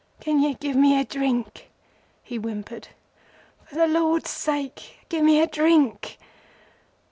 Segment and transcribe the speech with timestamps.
[0.19, 1.69] "Can you give me a drink?"
[2.23, 2.87] he whimpered.
[3.65, 6.17] "For the Lord's sake, give me a drink!"